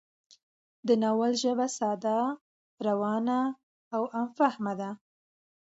د 0.87 0.89
ناول 1.03 1.33
ژبه 1.43 1.67
ساده، 1.77 2.17
روانه 2.87 3.39
او 3.95 4.03
عام 4.15 4.29
فهمه 4.37 4.73
ده 4.79 4.89